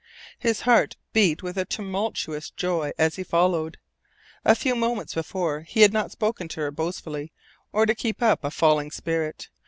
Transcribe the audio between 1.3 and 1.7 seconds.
with a